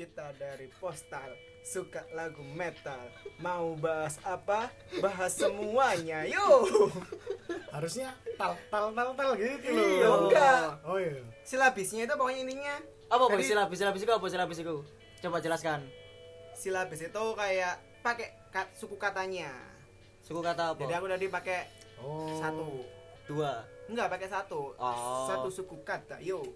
[0.00, 1.28] Kita dari postal
[1.60, 4.72] Suka lagu metal Mau bahas apa?
[4.96, 6.88] Bahas semuanya Yuk
[7.68, 9.84] Harusnya tal tal tal tal gitu loh.
[9.84, 10.64] Iya, enggak.
[10.82, 11.20] Oh iya.
[11.44, 12.74] Silabisnya itu pokoknya intinya
[13.06, 14.76] Apa apa Jadi- silabis silabis itu apa silabis itu?
[15.20, 15.84] Coba jelaskan.
[16.56, 19.52] Silabis itu kayak pakai ka- suku katanya
[20.24, 20.80] Suku kata apa?
[20.80, 21.60] Jadi aku tadi pakai
[22.00, 22.40] Oh.
[22.40, 22.88] satu
[23.28, 23.60] Dua.
[23.84, 25.28] Enggak pakai satu Oh.
[25.28, 26.48] Satu suku kata Yuk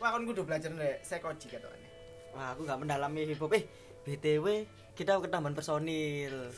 [0.00, 1.87] Wah kan kudu belajar deh Sekoji katanya
[2.32, 3.52] Wah, aku nggak mendalami hip hop.
[3.52, 3.64] Eh,
[4.02, 4.46] BTW
[4.92, 6.50] kita ketambahan personil.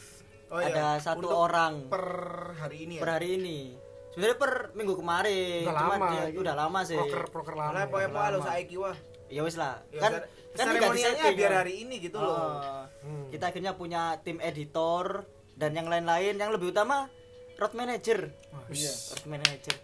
[0.51, 0.89] Oh, Ada iya.
[0.99, 2.05] satu Untuk orang per
[2.59, 3.59] hari ini ya per hari ini.
[4.11, 5.63] Sebenarnya per minggu kemarin.
[5.63, 6.09] Udah Cuman lama.
[6.11, 6.37] dia- ini.
[6.37, 6.99] udah lama sih.
[6.99, 7.71] Proker proker lama.
[7.71, 8.49] Nah, pokoknya Udah pokoknya lo lama.
[8.49, 8.97] saiki wah
[9.31, 9.79] Ya wis lah.
[9.89, 11.59] Ya, kan kan nggak seremonialnya biar ya.
[11.63, 12.35] hari ini gitu loh.
[12.35, 12.83] Oh.
[13.01, 13.31] Hmm.
[13.31, 15.23] Kita akhirnya punya tim editor
[15.55, 17.07] dan yang lain-lain yang lebih utama
[17.55, 18.27] road manager.
[18.67, 18.75] Wih.
[18.77, 18.91] iya.
[18.91, 19.77] Road manager.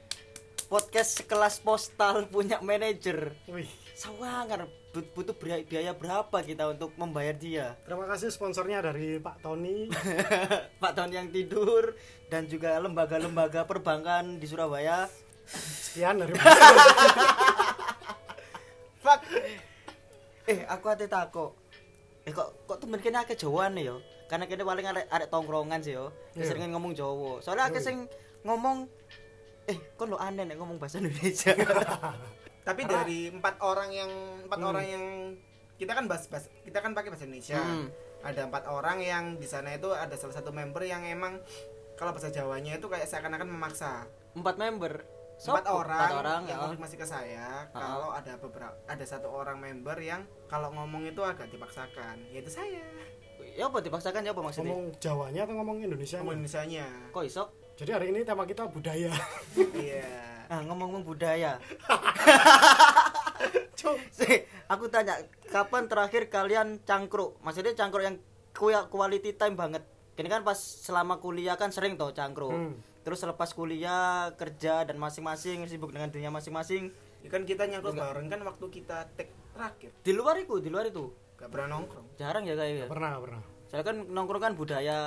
[0.67, 3.39] Podcast sekelas postal punya manajer.
[3.47, 3.71] Wih.
[3.97, 5.33] Sawangan but- butuh
[5.65, 7.81] biaya, berapa kita untuk membayar dia?
[7.81, 9.89] Terima kasih sponsornya dari Pak Tony.
[10.85, 11.97] Pak Ton yang tidur
[12.29, 15.09] dan juga lembaga-lembaga perbankan di Surabaya.
[15.49, 16.37] Sekian dari
[19.01, 19.21] Fuck.
[20.45, 21.57] Eh, aku ate tako.
[22.29, 24.05] Eh kok kok temen kene akeh Jawaan yo.
[24.29, 26.13] Karena kene paling arek arek tongkrongan sih yo.
[26.37, 26.45] Iya.
[26.45, 27.41] Keseringan ngomong Jawa.
[27.41, 27.87] Soalnya akeh Iya.
[27.89, 27.97] sing
[28.45, 28.91] ngomong
[29.67, 31.57] eh kon lo aneh nek ngomong bahasa Indonesia.
[32.67, 34.11] Tapi dari empat orang yang
[34.43, 34.69] empat Hmm.
[34.69, 35.05] orang yang
[35.77, 37.63] kita kan bahas, bahas kita kan pakai bahasa Indonesia.
[37.63, 37.87] Hmm.
[38.21, 41.39] Ada empat orang yang di sana itu ada salah satu member yang emang
[41.95, 44.11] kalau bahasa Jawanya itu kayak seakan-akan memaksa.
[44.35, 45.07] Empat member.
[45.37, 45.85] Empat Sopo?
[45.85, 46.63] orang, Empat orang yang ya.
[46.65, 51.53] konfirmasi ke saya kalau ada beberapa ada satu orang member yang kalau ngomong itu agak
[51.53, 52.83] dipaksakan, yaitu saya.
[53.53, 54.73] Ya apa dipaksakan ya apa maksudnya?
[54.73, 56.19] ngomong Jawanya atau ngomong Indonesia?
[56.19, 56.89] Ngomong Indonesianya.
[57.13, 57.45] Kok iso?
[57.77, 59.13] Jadi hari ini tema kita budaya.
[59.77, 60.09] Iya.
[60.47, 61.59] Nah, ngomong-ngomong budaya.
[64.17, 65.15] Sih, aku tanya,
[65.51, 67.39] kapan terakhir kalian cangkruk?
[67.43, 68.17] Maksudnya cangkruk yang
[68.91, 69.83] quality time banget.
[70.17, 72.51] Ini kan pas selama kuliah kan sering toh cangkruk.
[72.51, 72.75] Hmm.
[73.05, 76.91] Terus selepas kuliah, kerja dan masing-masing sibuk dengan dunia masing-masing.
[77.23, 79.91] Ya kan kita nyangkut bareng kan waktu kita take terakhir.
[80.03, 81.13] Di luar itu, di luar itu.
[81.37, 82.17] Gak pernah nongkrong.
[82.17, 82.87] Jarang ya kayak ya.
[82.89, 83.43] Pernah pernah.
[83.69, 84.99] Saya kan nongkrong kan budaya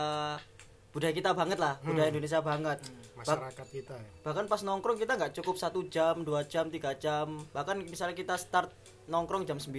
[0.89, 2.79] budaya kita banget lah, budaya Indonesia banget.
[3.15, 3.93] Bak- Masyarakat kita.
[3.93, 4.07] ya.
[4.21, 8.35] bahkan pas nongkrong kita nggak cukup satu jam dua jam tiga jam bahkan misalnya kita
[8.35, 8.71] start
[9.05, 9.75] nongkrong jam 9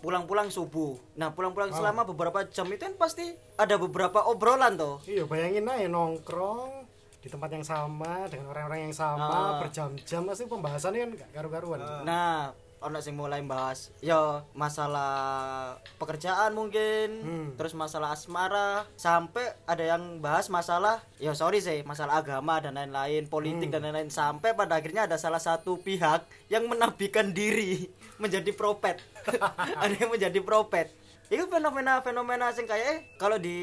[0.00, 1.76] pulang-pulang subuh nah pulang-pulang Oh.
[1.76, 6.82] selama beberapa jam itu kan pasti ada beberapa obrolan toh Iya, bayangin aja nongkrong
[7.16, 9.52] di tempat yang sama dengan orang-orang yang sama Ah.
[9.60, 11.78] berjam-jam pasti pembahasannya kan gak karu-karuan.
[12.02, 12.50] nah
[12.84, 17.48] ono sing mulai bahas ya masalah pekerjaan mungkin Hmm.
[17.56, 18.84] terus masalah asmara.
[18.94, 24.12] Sampai ada yang bahas masalah ya sorry sih masalah agama dan lain-lain politik dan lain-lain.
[24.12, 26.22] Sampai pada akhirnya ada salah satu pihak
[26.52, 27.88] yang menabikan diri
[28.22, 29.00] menjadi propet.
[29.82, 30.92] Ada yang menjadi propet.
[31.32, 33.56] Itu fenomena fenomena sing kayak eh, kalau di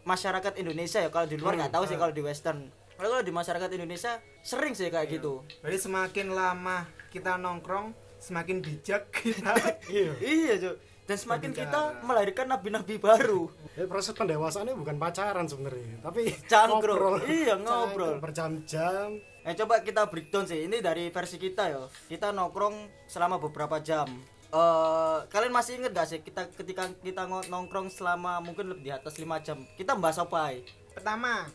[0.00, 2.70] masyarakat Indonesia ya kalau di luar nggak tahu sih kalau di Western.
[2.96, 5.40] Kalau kalau di masyarakat Indonesia sering sih kayak gitu.
[5.64, 9.56] Jadi semakin lama kita nongkrong, semakin bijak kita.
[9.88, 10.12] Iya.
[10.20, 10.76] Iya, Cuk.
[11.10, 13.50] Dan semakin kita melahirkan nabi-nabi baru.
[13.74, 17.26] Jadi proses pendewasaannya bukan pacaran sebenarnya, tapi Cangkruk.
[17.26, 18.22] Iya, ngobrol.
[18.22, 19.18] Berjam-jam.
[19.42, 20.70] Eh coba kita breakdown sih.
[20.70, 21.82] Ini dari versi kita ya.
[22.06, 24.06] Kita nongkrong selama beberapa jam.
[24.54, 29.18] Eh kalian masih inget gak sih kita ketika kita nongkrong selama mungkin lebih di atas
[29.18, 29.58] 5 jam.
[29.74, 30.54] Kita bahas apa?
[30.54, 30.62] ay?
[30.94, 31.50] Pertama,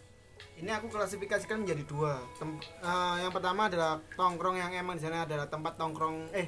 [0.55, 2.23] ini aku klasifikasikan menjadi dua.
[2.35, 6.47] Tem- eh, yang pertama adalah tongkrong yang emang di sana adalah tempat tongkrong eh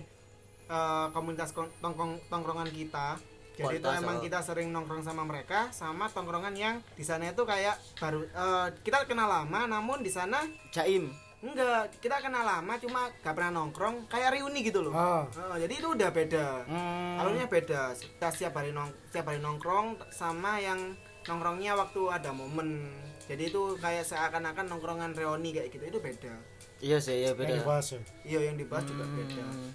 [0.68, 3.19] eh, komunitas tongkrong tongkrongan kita.
[3.57, 4.23] Jadi itu Kualitas, emang oh.
[4.23, 9.03] kita sering nongkrong sama mereka, sama tongkrongan yang di sana itu kayak baru eh, kita
[9.03, 11.09] kenal lama, namun di sana Jaim.
[11.38, 14.89] enggak kita kenal lama, cuma gak pernah nongkrong, kayak reuni gitu loh.
[14.89, 15.22] Ah,
[15.53, 16.45] Eh, jadi itu udah beda.
[16.66, 17.22] Hmm.
[17.22, 17.94] Alurnya beda.
[17.94, 22.89] Kita setiap hari nong setiap hari nongkrong sama yang nongkrongnya waktu ada momen.
[23.27, 26.33] Jadi itu kayak seakan-akan nongkrongan reuni kayak gitu itu beda.
[26.77, 27.53] Iya sih, iya yang beda.
[27.59, 27.99] dibahas ya.
[28.23, 29.43] Iya yang dibahas juga beda.
[29.43, 29.71] Hmm.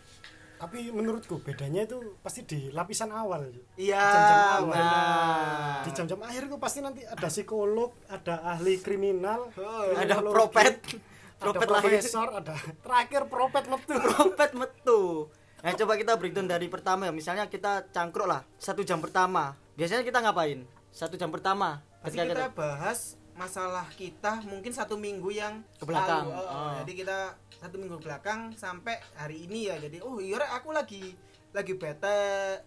[0.56, 3.50] Tapi menurutku bedanya itu pasti di lapisan awal.
[3.74, 3.98] Iya.
[3.98, 4.70] Jam-jam awal.
[4.70, 5.82] benar.
[5.82, 10.74] Di jam-jam akhir itu pasti nanti ada psikolog, ada ahli kriminal, Oh, Ada kriminologi, propet.
[10.78, 11.82] ada Propet lahir.
[11.90, 13.94] profesor, ada terakhir propet metu.
[13.98, 15.00] Propet metu.
[15.58, 17.12] Nah, coba kita breakdown dari pertama ya.
[17.12, 19.58] Misalnya kita cangkruk lah satu jam pertama.
[19.74, 20.62] Biasanya kita ngapain?
[20.88, 21.82] Satu jam pertama.
[21.98, 26.28] Pasti kita bahas masalah kita mungkin satu minggu yang Ke belakang.
[26.28, 26.36] lalu.
[26.36, 26.52] Oh, oh.
[26.52, 26.72] Oh.
[26.84, 27.18] Jadi kita
[27.56, 29.76] satu minggu ke belakang sampai hari ini ya.
[29.80, 31.16] Jadi oh iya aku lagi
[31.52, 32.60] lagi bete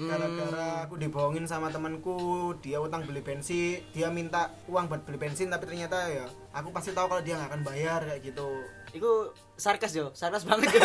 [0.00, 5.52] gara-gara aku dibohongin sama temanku dia utang beli bensin dia minta uang buat beli bensin
[5.52, 6.24] tapi ternyata ya
[6.56, 8.48] aku pasti tahu kalau dia nggak akan bayar kayak gitu
[8.90, 10.70] Iku sarkas yo, sarkas banget.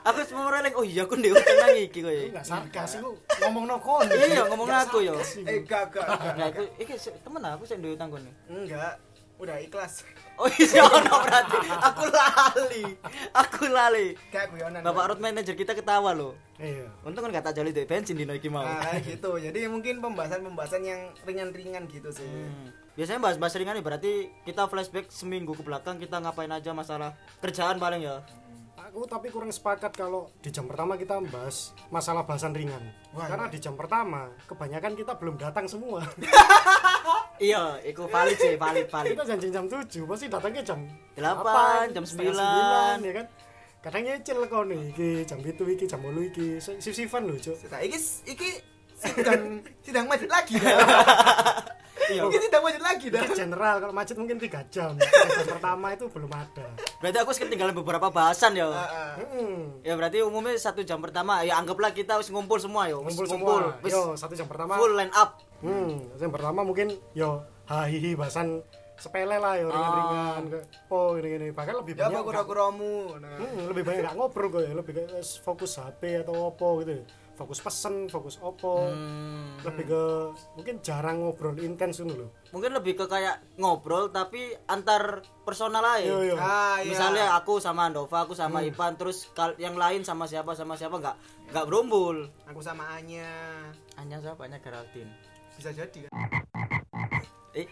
[0.00, 2.08] Aku semua mereleng oh iya aku ndek utang iki kowe.
[2.08, 3.12] Enggak sarkas iku
[3.44, 4.08] ngomong kon.
[4.08, 6.08] iya ngomong aku yo eh gak gak
[6.40, 8.32] nah aku iki temen aku sing ndek utang kono.
[8.48, 8.96] Enggak
[9.36, 10.04] udah ikhlas
[10.40, 12.84] oh iya ono berarti aku lali
[13.30, 16.92] aku lali kayak guyonan bapak road manager kita ketawa loh Iya.
[17.00, 21.00] untung kan gak tak joli bensin dino iki mau nah gitu jadi mungkin pembahasan-pembahasan yang
[21.22, 22.68] ringan-ringan gitu sih Hmm.
[22.90, 24.12] Biasanya bahas-bahas ringan nih berarti
[24.44, 28.20] kita flashback seminggu ke belakang kita ngapain aja masalah kerjaan paling ya.
[28.76, 32.82] Aku tapi kurang sepakat kalau di jam pertama kita membahas masalah bahasan ringan.
[33.14, 36.02] Wah, Karena di jam pertama kebanyakan kita belum datang semua.
[37.40, 39.16] Iya, itu valid sih, valid valid.
[39.16, 40.78] kita janji jam 7, pasti datangnya jam
[41.16, 42.36] 8, jam setengah
[43.00, 43.08] 9.
[43.08, 43.26] ya kan.
[43.80, 46.48] Kadang nyicil kok nih, iki jam itu iki jam 8 iki.
[46.60, 47.56] Sif-sifan lho, Cuk.
[47.64, 47.98] Iki
[48.28, 48.48] iki
[49.00, 50.76] sidang sidang macet lagi dah.
[52.10, 52.22] Iya.
[52.26, 53.22] Iki sidang macet lagi dah.
[53.30, 54.92] General kalau macet mungkin 3 jam.
[54.98, 56.66] Tiga jam pertama itu belum ada.
[56.98, 58.66] Berarti aku ketinggalan beberapa bahasan ya.
[58.66, 59.12] Heeh.
[59.22, 59.58] Hmm.
[59.86, 63.06] Ya berarti umumnya satu jam pertama ya anggaplah kita harus ngumpul semua yo.
[63.06, 63.78] Ngumpul Wis semua.
[63.86, 64.74] Yo, satu jam pertama.
[64.74, 65.38] full line up.
[65.60, 68.64] Hmm, yang pertama mungkin yo hahihi bahasan
[69.00, 70.60] sepele lah yo ringan-ringan
[70.92, 73.16] oh ini ini bahkan lebih Ya banyak apa kura-kuramu.
[73.16, 73.36] Nah.
[73.40, 77.00] Hmm, lebih banyak nggak ngobrol kok ya lebih kayak fokus HP atau opo gitu
[77.40, 79.56] fokus pesen fokus opo Hmm.
[79.64, 80.02] lebih ke
[80.54, 86.04] mungkin jarang ngobrol intens loh Mungkin lebih ke kayak ngobrol tapi antar personal aja.
[86.04, 86.90] yo yo Ah, iya.
[86.90, 91.16] Misalnya aku sama Andova, aku sama Ipan, terus yang lain sama siapa sama siapa nggak
[91.48, 92.26] nggak berumpul.
[92.44, 93.30] Aku sama Anya.
[93.94, 94.44] Hanya siapa?
[94.44, 95.14] Hanya Geraldine.
[95.54, 96.39] Bisa jadi kan.
[97.50, 97.66] Eh,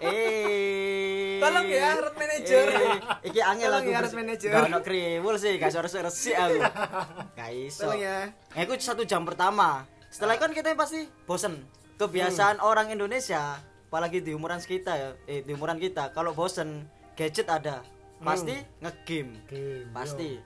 [0.00, 1.36] eh.
[1.38, 2.64] Tolong ya, road manager.
[2.64, 2.96] Eh,
[3.28, 3.90] iki angel Tolong aku.
[3.90, 4.50] ya, bers- road manager.
[4.50, 6.58] Gak ono kriwul sih, gak suara resik aku.
[7.38, 7.84] Gak iso.
[7.84, 8.18] Tolong ya.
[8.56, 9.84] Eh, aku satu jam pertama.
[10.08, 11.60] Setelah itu kan kita pasti bosen.
[11.98, 13.58] Kebiasaan orang Indonesia,
[13.90, 17.82] apalagi di umuran kita ya, eh di umuran kita, kalau bosen gadget ada,
[18.22, 19.34] pasti ngegame.
[19.50, 20.38] Game, Pasti.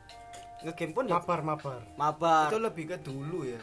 [0.64, 2.48] Ngegame pun ya mabar mabar mabar.
[2.48, 3.60] Itu lebih ke dulu ya.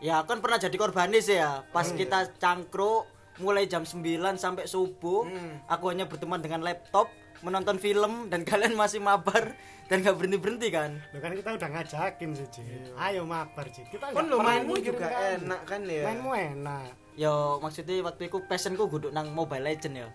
[0.00, 1.68] Ya kan pernah jadi korbanis ya.
[1.68, 3.04] Pas kita cangkruk
[3.38, 4.02] mulai jam 9
[4.34, 5.62] sampai subuh, Hmm.
[5.66, 7.06] aku hanya berteman dengan laptop,
[7.38, 9.54] menonton film dan kalian masih mabar
[9.86, 10.98] dan gak berhenti-berhenti kan.
[11.08, 12.62] Loh kan kita udah ngajakin sih Ci.
[12.94, 13.86] ayo mabar Ci.
[13.86, 15.46] kita Kan lo mainmu juga kamu.
[15.46, 16.02] enak kan ya.
[16.04, 20.08] mainmu enak Yo maksudnya waktu itu passionku guduk nang Mobile Legend ya.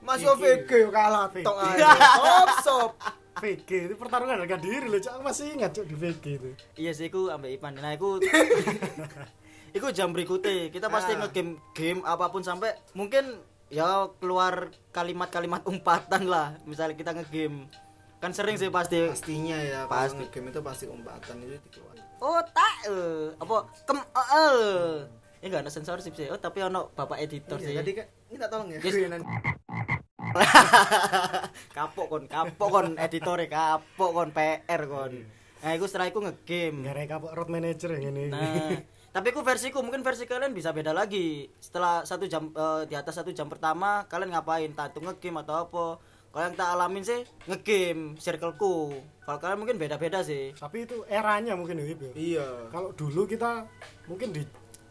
[0.00, 1.44] Masih OVG yo kalah VG.
[1.44, 1.88] tok aja.
[2.18, 2.92] Sop sop.
[3.34, 5.12] VG itu pertarungan harga diri loh Cak.
[5.14, 7.72] aku masih ingat Cuk, di VG itu Iya sih aku ambek Ipan.
[7.74, 8.20] Nah aku
[9.72, 11.18] Iku jam berikutnya kita pasti Ah.
[11.22, 16.54] ngegame game apa pun sampai mungkin ya keluar kalimat-kalimat umpatan lah.
[16.62, 17.66] Misalnya kita ngegame
[18.18, 20.22] kan sering sih pasti Pastinya ya Pasti.
[20.30, 22.04] game itu pasti umpatan itu dikeluarin.
[22.20, 25.02] oh tak eh apa kem eh eh.
[25.36, 28.46] ini enggak ada sensorship sih oh tapi ono bapak editor sih Iya, jadi kan minta
[28.46, 28.78] tolong ya.
[28.78, 28.94] Yes.
[28.94, 29.22] guyonan.
[31.72, 35.12] kapok kon kapok kon editore kapok kon PR kon
[35.58, 38.70] nah itu setelah itu ngegame nggak reka kok road manager yang ini nah
[39.12, 41.44] tapi aku versiku mungkin versi kalian bisa beda lagi.
[41.60, 44.72] Setelah satu jam eh, di atas satu jam pertama kalian ngapain?
[44.72, 45.86] Tak tuh ngegame atau apa.
[46.32, 48.96] Kalau yang tak alamin sih ngegame circleku.
[49.20, 50.56] Kalau kalian mungkin beda-beda sih.
[50.56, 52.10] Tapi itu eranya mungkin ya ya.
[52.16, 52.48] Iya.
[52.72, 53.68] kalau dulu kita
[54.08, 54.42] mungkin di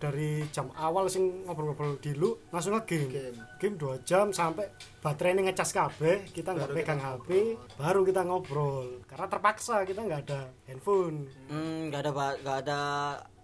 [0.01, 3.09] dari jam awal sing ngobrol-ngobrol dulu langsung nge-game.
[3.09, 3.37] Game.
[3.61, 7.29] game 2 jam sampai baterai ini ngecas kabeh kita nggak pegang kita HP
[7.77, 9.01] baru kita ngobrol.
[9.05, 11.29] Karena terpaksa kita nggak ada handphone.
[11.49, 12.79] Hmm, nggak ada ba- nggak ada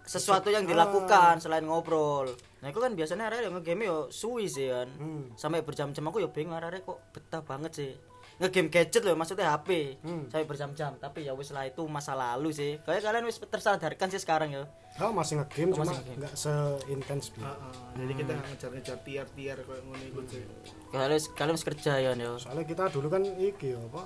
[0.08, 2.32] sesuatu yang dilakukan selain ngobrol.
[2.58, 4.88] Nah, itu kan biasanya arek yang ngegame yo suwi sih kan.
[4.90, 5.36] Hmm.
[5.36, 7.92] Sampai berjam-jam aku yo bingung arek kok betah banget sih.
[8.38, 9.98] Ngegame gadget loh maksudnya HP.
[10.00, 10.26] Hmm.
[10.26, 12.80] Sampai berjam-jam, tapi ya wis lah itu masa lalu sih.
[12.80, 14.64] Kayak kalian wis tersadarkan sih sekarang ya.
[14.98, 17.72] oh masih nge-game Oh, cuma nggak seintens bi Heeh.
[17.94, 20.42] Jadi kita nggak ngejar-ngejar tiar-tiar kayak ngono iku sih.
[20.90, 22.34] Kalian wis- kalian wis kerja ya yo.
[22.34, 24.02] soalnya kita dulu kan iki ya, apa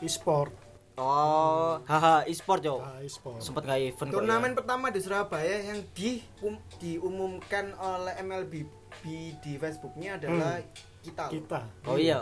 [0.00, 0.52] e-sport
[0.96, 2.80] Oh, haha e-sport yo.
[2.80, 4.16] ah, e-sport Sempet nggak event kok.
[4.16, 8.64] Turnamen pertama di Surabaya yang di um- diumumkan oleh MLB
[9.38, 10.56] di Facebooknya adalah
[10.98, 11.24] kita.
[11.24, 11.30] loh.
[11.30, 11.86] kita ya.
[11.86, 12.20] Oh iya.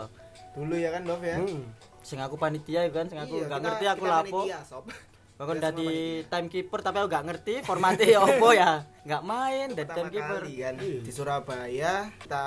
[0.51, 1.39] Dulu ya kan, Dov ya.
[1.39, 1.63] Hmm.
[2.01, 4.39] Sing aku panitia ya kan, sing aku Iya, nggak kita- ngerti aku kita lapo.
[4.43, 4.85] panitia, sob.
[5.35, 8.71] Bahkan Kita dari semua timekeeper tapi aku gak ngerti formatnya ya apa ya.
[9.03, 10.35] Nggak main dari pertama timekeeper.
[10.37, 10.99] kali kan Iya.
[11.01, 12.45] di Surabaya kita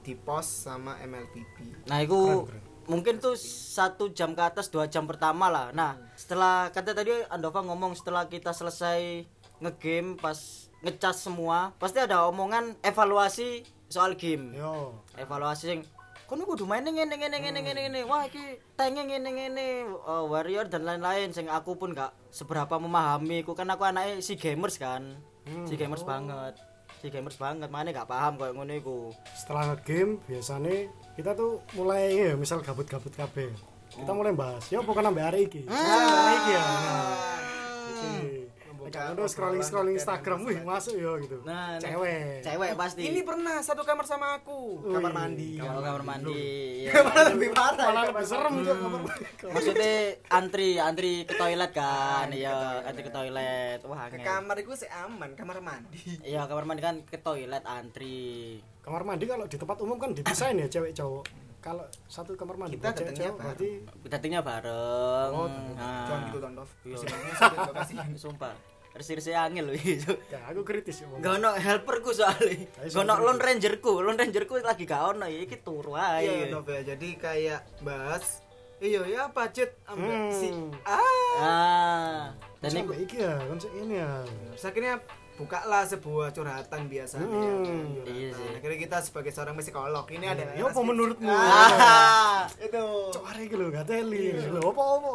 [0.00, 1.56] di pos sama MLBB.
[1.86, 2.62] Nah, itu Keren, keren.
[2.86, 5.72] Mungkin tuh satu jam ke atas dua jam pertama lah.
[5.72, 9.24] Nah, setelah kata tadi Andova ngomong setelah kita selesai
[9.60, 14.52] ngegame pas ngecas semua, pasti ada omongan evaluasi soal game.
[14.52, 15.80] yo Evaluasi yang
[16.24, 18.00] kono kudu main ngene ngene ngene ngene ngene.
[18.08, 19.66] Wah, iki tenge ngene ngene
[20.04, 23.44] uh, warrior dan lain-lain sing aku pun gak seberapa memahami.
[23.44, 25.16] Ku kan aku anaknya si gamers kan.
[25.44, 25.68] Hmm.
[25.68, 26.56] Si gamers banget.
[27.04, 28.98] Si gamers banget, mana gak paham koyo ngono iku.
[29.36, 33.50] setelah nge-game biasanya kita tuh mulai ya misal gabut-gabut kabeh
[33.88, 35.78] kita mulai bahas ya pokoknya nambah hari iki Ah.
[35.78, 38.43] Hari iki ya nah.
[38.84, 41.40] Kayak ngono scrolling scrolling Instagram, wih masuk yo gitu.
[41.42, 41.76] Nah.
[41.76, 42.40] Cewek.
[42.40, 43.00] Cewek pasti.
[43.04, 46.44] ini pernah satu kamar sama aku kamar Wih, mandi Kalau kamar mandi.
[46.86, 46.92] ya.
[47.00, 49.24] Malah lebih parah Malah ya, lebih serem Cuk, kamar mandi.
[49.54, 49.94] Maksudnya
[50.28, 52.26] antri, antri ke toilet kan.
[52.28, 53.78] Iya, antri ke toilet.
[53.84, 58.58] Wah, ke kamar itu sih aman kamar mandi Iya, kamar mandi kan ke toilet antri.
[58.80, 61.24] Kamar mandi kalau di tempat umum kan dipisahin ya cewek cowok.
[61.58, 63.68] Kalau satu kamar mandi Kita datangnya cowok berarti
[64.04, 65.30] Datangnya bareng.
[65.32, 66.04] oh Nah.
[66.04, 66.96] jangan gitu Tondov Iya.
[67.64, 68.52] Lokasi Sumpah.
[68.94, 70.12] Resi-resi angel loh itu.
[70.30, 71.06] ya aku kritis ya.
[71.12, 72.70] Gak ono helperku soalnya.
[72.80, 73.14] Gak ono.
[73.20, 73.92] Lone Rangerku.
[73.98, 76.30] Lone Rangerku lagi gak ono ya iki turu iya ae.
[76.46, 78.38] Tondov ya jadi kayak bahas
[78.78, 80.30] iya ya budget ambek Hmm.
[80.30, 80.48] si
[80.84, 81.02] ah
[81.34, 82.22] Ah.
[82.60, 84.22] Dan iku iki ya, konsep ini ya.
[84.54, 84.94] Terus akhirnya
[85.34, 87.34] bukalah sebuah curhatan biasanya Hmm.
[87.34, 88.06] ya kan, curhatan.
[88.06, 88.48] Iya sih.
[88.54, 91.26] akhirnya kita sebagai seorang psikolog ini adalah Ya apa menurutmu?
[91.28, 92.46] Ah.
[92.64, 94.26] itu Cok arek iki lho gak teli.
[94.38, 95.14] Lho apa-apa?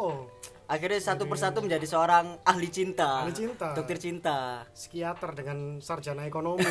[0.70, 3.26] Akhirnya satu persatu menjadi seorang ahli cinta.
[3.26, 3.74] Ahli cinta.
[3.74, 4.62] Dokter cinta.
[4.70, 6.62] Psikiater dengan sarjana ekonomi.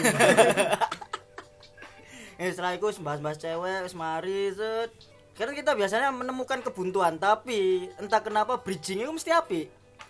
[2.40, 4.96] Eh setelah itu bahas-bahas cewek, wis mari set.
[5.36, 9.62] Karena kita biasanya menemukan kebuntuan, tapi entah kenapa bridgingnya itu mesti api.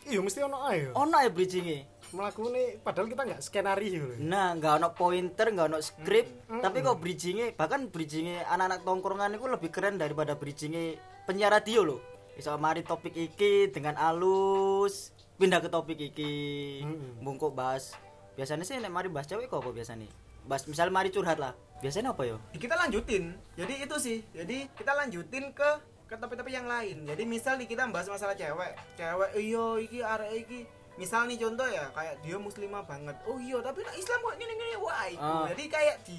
[0.06, 0.86] Iya mesti ono ae.
[0.86, 0.90] yo.
[0.94, 1.90] Ono ya bridgingnya.
[2.14, 2.54] Melakukan
[2.86, 4.14] padahal kita nggak skenario.
[4.22, 9.50] Nah, nggak ono pointer, nggak ono skrip, tapi kok bridgingnya, bahkan bridgingnya anak-anak tongkrongan itu
[9.50, 12.19] lebih keren daripada bridgingnya penyiar radio loh.
[12.40, 17.20] Bisa mari topik iki dengan alus, pindah ke topik iki, Mm-mm.
[17.20, 18.00] bungkuk bahas.
[18.34, 20.08] Biasanya sih nek mari bahas cewek kok apa biasanya?
[20.48, 21.52] Bahas misalnya mari curhat lah.
[21.80, 22.40] Biasanya apa yo?
[22.54, 25.70] kita lanjutin jadi itu sih jadi kita lanjutin ke
[26.06, 30.44] ke topik-topik yang lain jadi misal nih kita bahas masalah cewek cewek iyo iki arek
[30.44, 30.60] iki
[30.96, 34.54] misal nih contoh ya kayak dia muslimah banget oh iya tapi nah Islam kok gini
[34.54, 35.48] gini wah Ah.
[35.48, 36.18] jadi kayak di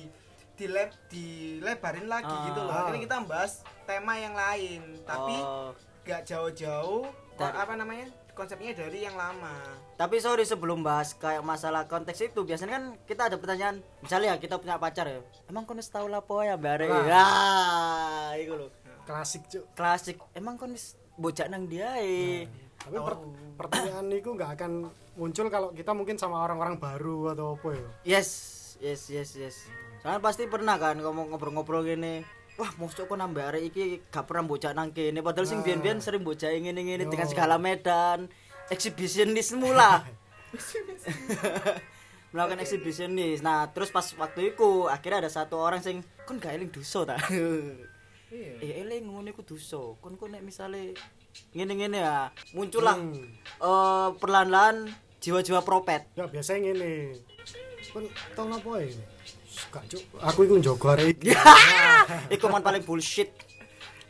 [0.54, 2.44] di lab dilebarin lagi Ah.
[2.46, 3.52] gitu loh akhirnya kita bahas
[3.84, 5.76] tema yang lain tapi Oh.
[6.02, 7.04] Gak jauh-jauh
[7.34, 9.52] Dari- apa namanya konsepnya dari yang lama.
[9.94, 14.36] Tapi sorry sebelum bahas kayak masalah konteks itu biasanya kan kita ada pertanyaan misalnya ya
[14.38, 17.04] kita punya pacar ya emang kau tahu lapo ya bare Nah.
[17.04, 17.26] ya
[18.38, 18.70] itu loh
[19.04, 19.64] Klasik cuk.
[19.74, 20.16] klasik.
[20.32, 20.70] Emang kau
[21.16, 22.46] bocah nang dia eh
[22.80, 23.20] Tapi per-
[23.58, 27.88] pertanyaan itu nggak akan muncul kalau kita mungkin sama orang-orang baru atau apa ya.
[28.16, 28.28] yes
[28.80, 29.56] yes yes yes.
[30.00, 32.24] Soalnya pasti pernah kan ngomong ngobrol-ngobrol gini
[32.60, 35.24] wah mosok kok nambah arek iki gak pernah bocah nang kene.
[35.24, 38.28] Padahal sing biyen-biyen sering bocah ngene ngene dengan segala medan.
[38.68, 40.04] Eksibisionisme lah.
[42.30, 46.68] Melakukan eksibisionis nah terus pas waktu itu akhirnya ada satu orang sing kon gak eling
[46.70, 47.16] dosa ta?
[48.30, 48.62] Iya.
[48.62, 49.98] Eh eling ngono iku dosa.
[49.98, 50.94] Kon kok nek misale
[51.50, 53.26] ngene-ngene ya muncullah Hmm.
[53.58, 54.86] eh perlahan-lahan
[55.18, 56.06] jiwa-jiwa propet.
[56.14, 57.18] Ya biasanya ngene.
[57.90, 58.06] Kan
[58.38, 58.94] tau apa ya?
[59.60, 60.02] Suka cuk.
[60.24, 61.30] Aku iku njogo arek iki.
[62.34, 63.30] iku man paling bullshit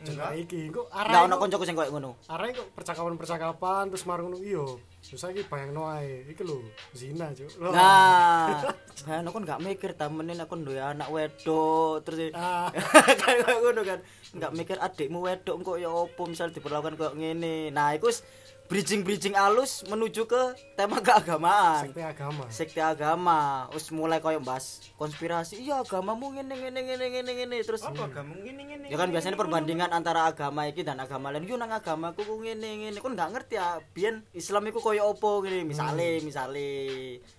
[0.01, 0.71] arek iki.
[0.71, 2.11] Enggak arek ono kok- koncoku sing koyo ngono.
[2.25, 4.65] arek kok percakapan-percakapan terus marung ngono iya.
[5.11, 6.23] Terus saiki bayangno ae.
[6.23, 6.63] Iki lho,
[6.95, 7.51] zina cuk.
[7.59, 8.63] Nah,
[9.03, 12.71] kan aku nggak mikir temenin aku duwe anak wedok terus Ah.
[13.19, 13.99] kan ngono kan.
[14.31, 17.75] Nggak mikir adikmu wedok kok ya opo misal diperlakukan kayak ngene.
[17.75, 18.23] Nah, iku wis
[18.71, 21.91] bridging-bridging alus menuju ke tema keagamaan.
[21.91, 22.43] Sekte agama.
[22.47, 25.59] Sekte agama, wis mulai koyo bahas konspirasi.
[25.59, 29.35] Iya, agamamu ngene ngene ngene ngene ngene terus apa gak mungkin ini Ya kan biasanya
[29.35, 31.43] perbandingan antara agama iki dan agama lain.
[31.43, 32.97] Yo nang agamaku ku ngene ngene.
[33.03, 35.63] Kon nggak ngerti ya, biyen Islam iku koyo opo gini.
[35.63, 36.67] Misale, misale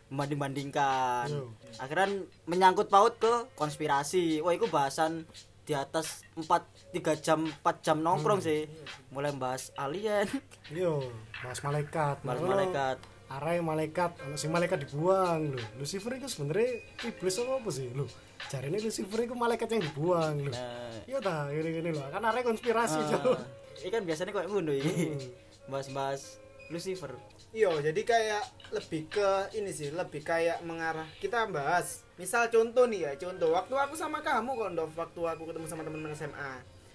[0.09, 1.26] membanding-bandingkan.
[1.28, 1.50] Yo.
[1.78, 2.09] Akhirnya
[2.45, 4.40] menyangkut paut ke konspirasi.
[4.40, 5.25] Wah, iku bahasan
[5.62, 6.45] di atas 4
[6.90, 8.66] 3 jam 4 jam nongkrong sih.
[9.09, 10.26] Mulai bahas alien,
[10.69, 11.00] Yo,
[11.38, 12.16] bahas malaikat.
[12.21, 12.99] bahas malaikat.
[13.33, 15.64] Arek malaikat, ono sing malaikat dibuang lho.
[15.81, 16.69] Lucifer itu sebenarnya
[17.00, 17.88] iblis apa apa sih?
[17.88, 18.04] Lho,
[18.52, 20.52] jarine Lucifer itu malaikat yang dibuang lho.
[20.52, 22.04] Nah, Iya ta, gini-gini loh.
[22.12, 23.40] Kan arek konspirasi, Cuk.
[23.81, 25.16] ini kan biasanya kayak ngono iki.
[25.16, 25.73] Hmm.
[25.73, 26.37] Bahas-bahas
[26.69, 27.16] Lucifer.
[27.52, 28.42] Iya, jadi kayak
[28.73, 31.04] lebih ke ini sih, lebih kayak mengarah.
[31.21, 35.66] Kita bahas, misal contoh nih ya, contoh waktu aku sama kamu Kondov, waktu aku ketemu
[35.68, 36.52] sama teman-teman SMA.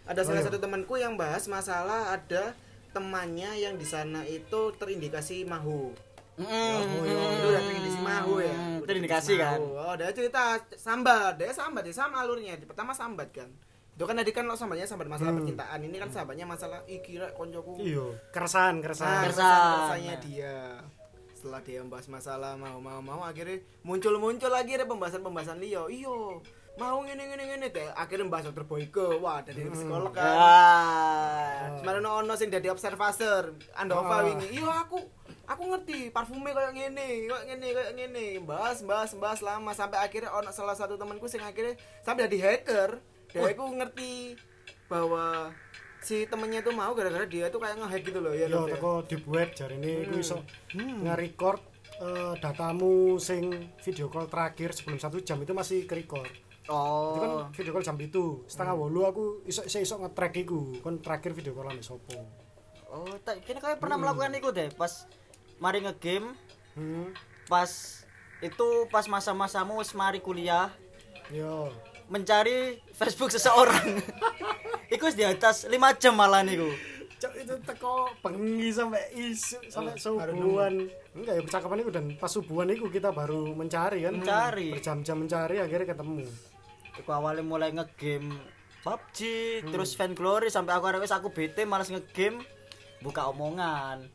[0.10, 0.48] Ada salah Oh, iya.
[0.50, 2.58] satu temanku yang bahas masalah ada
[2.90, 5.94] temannya yang di sana itu terindikasi mahu.
[6.42, 8.56] Mm, Itu udah terindikasi mahu ya.
[8.82, 9.58] Terindikasi kan.
[9.62, 9.68] mahu.
[9.78, 10.42] Oh, dia cerita
[10.74, 12.58] sambat, dia sambat, dia sama alurnya.
[12.66, 13.50] Pertama sambat kan.
[13.98, 15.42] Itu kan tadi kan lo sambatnya sambat masalah Hmm.
[15.42, 15.80] percintaan.
[15.82, 19.22] Ini kan sambatnya masalah ih kira koncoku Iya, keresahan, Nah, keresahan.
[19.26, 19.62] Keresahan.
[19.74, 20.56] keresahannya dia.
[21.34, 25.86] Setelah dia membahas masalah mau mau mau akhirnya muncul muncul lagi ada pembahasan pembahasan Leo.
[25.88, 27.90] Iyo, mau ngene ngene ngene teh.
[27.92, 29.18] Akhirnya bahas dokter Boyke.
[29.18, 30.30] Wah, dari psikolog kan.
[30.30, 31.74] Ah.
[31.76, 33.50] Semarang ono sing dadi observator.
[33.74, 34.24] Andova Ah.
[34.24, 34.48] wingi.
[34.56, 34.98] Iya aku
[35.44, 38.26] aku ngerti parfumnya kayak ngene, kayak ngene, kayak ngene.
[38.42, 43.02] Bahas bahas bahas lama sampai akhirnya ono salah satu temanku sing akhirnya sampai jadi hacker.
[43.38, 44.12] Dia aku ngerti
[44.88, 45.52] bahwa
[46.00, 48.76] si temennya tuh mau gara-gara dia tuh kayak ngehack gitu loh ya yo Nov, ya?
[48.76, 50.38] teko dibuat jarine iku iso
[50.72, 51.04] Hmm.
[51.04, 51.60] nge-record
[51.98, 53.50] eh, datamu sing
[53.82, 56.30] video call terakhir sebelum satu jam itu masih ke-record.
[56.64, 56.70] Itu
[57.18, 60.98] kan oh video call jam itu setengah wolu aku iso iso, iso nge-track iku kon
[60.98, 62.16] terakhir video call ame sopo.
[62.88, 65.04] oh tak kini kayak pernah melakukan itu deh pas
[65.58, 66.32] mari ngegame
[66.72, 67.10] Hmm.
[67.46, 67.68] pas
[68.38, 70.70] itu pas masa-masamu wis mari kuliah
[71.28, 71.74] Yo.
[72.08, 74.00] Mencari Facebook seseorang
[74.94, 76.72] Iku di atas 5 jam malah niku
[77.18, 80.86] Cok itu teko bengi sampai isu sampai Oh, subuhan.
[81.18, 84.22] Enggak ya percakapan itu dan pas subuhan itu kita baru mencari kan.
[84.22, 84.70] Mencari.
[84.78, 86.30] Berjam-jam mencari akhirnya ketemu.
[86.94, 88.38] Iku awalnya mulai ngegame
[88.86, 89.18] PUBG
[89.66, 89.74] Hmm.
[89.74, 92.46] terus fan glory sampai aku arek aku bete malas ngegame
[93.02, 94.06] buka omongan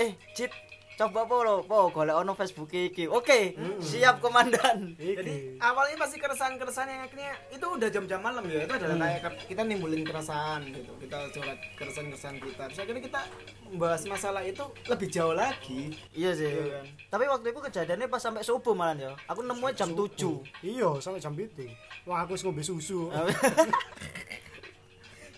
[0.00, 0.50] eh Cip
[0.96, 3.76] coba po lo po golek ono Facebook iki oke Hmm.
[3.78, 5.36] siap komandan Jadi Iki.
[5.58, 9.04] awalnya pasti keresahan-keresahan yang akhirnya itu udah jam-jam malam ya itu adalah Hmm.
[9.20, 13.20] kayak kita nimbulin keresahan gitu kita curhat keresahan-keresahan kita terus akhirnya kita
[13.66, 16.84] membahas masalah itu lebih jauh lagi iya sih Iya kan?
[17.10, 21.20] tapi waktu itu kejadiannya pas sampai subuh malah ya aku nemunya jam 7 Iya, sampai
[21.20, 21.68] jam itu.
[22.02, 23.10] Wah, aku ngombe susu.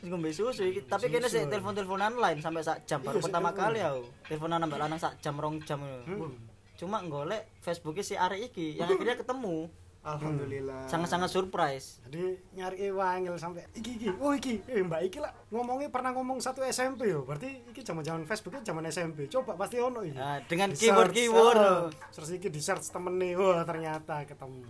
[0.06, 3.50] ngombe susu iki tapi kene sih telepon-teleponan lain sampai sak jam baru Iya, sik pertama
[3.50, 6.28] kali aku teleponan ambek lanang sak jam rong jam ngono.
[6.28, 6.34] Hmm.
[6.78, 9.66] cuma golek Facebooknya si Ari iki yang akhirnya ketemu
[9.98, 14.08] alhamdulillah sangat-sangat surprise Jadi nyari wangil sampai iki iki.
[14.16, 17.28] Oh iki, eh Mbak iki lah ngomongnya pernah ngomong satu SMP yo.
[17.28, 19.28] Berarti iki zaman-zaman Facebooknya zaman SMP.
[19.28, 20.16] Coba pasti ono iki.
[20.16, 21.84] Nah, dengan Di keyword search, keyword ah.
[22.14, 24.64] Terus iki di search temene, wah ternyata ketemu.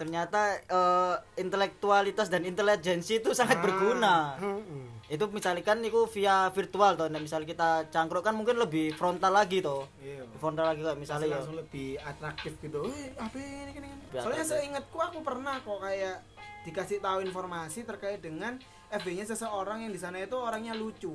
[0.00, 3.62] Ternyata eh, intelektualitas dan intelijensi itu sangat Ah.
[3.62, 4.14] berguna.
[4.40, 4.88] Heeh.
[5.10, 9.58] itu misalkan itu via virtual toh nah, misal kita cangkruk kan mungkin lebih frontal lagi
[9.58, 9.90] toh.
[9.98, 10.22] Iya.
[10.38, 11.34] Frontal lagi kayak misalnya ya.
[11.36, 12.86] langsung lebih atraktif gitu.
[12.86, 13.90] Eh apa ini gini, gini.
[14.14, 16.22] Soalnya seingatku aku pernah kok kayak
[16.62, 18.54] dikasih tahu informasi terkait dengan
[18.88, 21.10] FB-nya seseorang yang di sana itu orangnya lucu.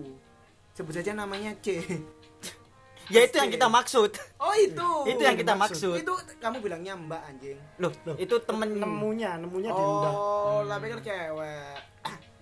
[0.76, 1.80] Sebut saja namanya C
[3.08, 4.12] ya itu yang kita maksud.
[4.38, 4.90] Oh itu.
[5.12, 5.96] Itu yang kita maksud.
[5.96, 7.58] itu kamu bilangnya mbak anjing.
[7.78, 10.10] Loh Loh, itu temen Nemunya, nemunya di Unda.
[10.10, 11.78] oh lah pikir cewek.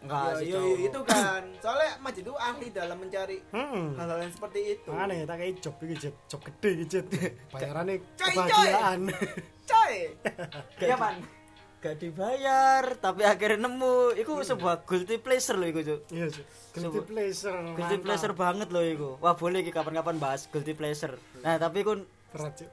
[0.04, 1.44] Enggak Yo, sih itu kan.
[1.58, 3.86] Soalnya Majid itu ahli dalam mencari Heeh.
[3.96, 4.90] hal-hal yang seperti itu.
[4.92, 7.06] Ya tak kayak job iki job, job gede iki Jet.
[7.56, 9.00] Bayarannya Coy, kebahagiaan.
[9.64, 9.96] coy.
[10.76, 11.16] Gak- ya pan
[11.84, 16.00] gak dibayar tapi akhirnya nemu itu sebuah guilty pleasure loh itu.
[16.08, 16.32] Iya.
[16.72, 17.52] Guilty pleasure.
[17.76, 18.06] guilty mantap.
[18.08, 22.66] pleasure banget loh itu wah boleh kapan-kapan bahas guilty pleasure nah tapi kun Berat.